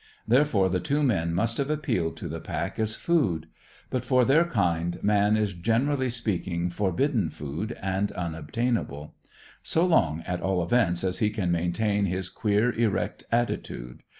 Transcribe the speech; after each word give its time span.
Therefore, 0.27 0.67
the 0.67 0.79
two 0.79 1.03
men 1.03 1.31
must 1.31 1.59
have 1.59 1.69
appealed 1.69 2.17
to 2.17 2.27
the 2.27 2.39
pack 2.39 2.79
as 2.79 2.95
food. 2.95 3.45
But, 3.91 4.03
for 4.03 4.25
their 4.25 4.45
kind, 4.45 4.97
man 5.03 5.37
is 5.37 5.53
generally 5.53 6.09
speaking 6.09 6.71
forbidden 6.71 7.29
food, 7.29 7.77
and 7.79 8.11
unobtainable; 8.13 9.13
so 9.61 9.85
long, 9.85 10.21
at 10.25 10.41
all 10.41 10.63
events, 10.63 11.03
as 11.03 11.19
he 11.19 11.29
can 11.29 11.51
maintain 11.51 12.05
his 12.05 12.29
queer, 12.29 12.71
erect 12.73 13.25
attitude. 13.31 14.01